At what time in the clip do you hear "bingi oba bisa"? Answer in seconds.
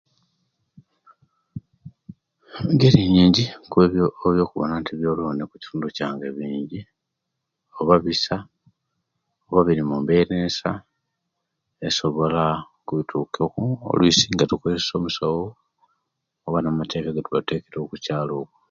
6.37-8.35